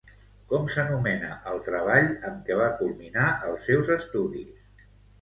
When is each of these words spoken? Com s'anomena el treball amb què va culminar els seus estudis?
Com 0.53 0.63
s'anomena 0.75 1.29
el 1.51 1.61
treball 1.69 2.11
amb 2.31 2.43
què 2.49 2.59
va 2.65 2.73
culminar 2.83 3.31
els 3.53 3.71
seus 3.71 3.97
estudis? 4.01 4.93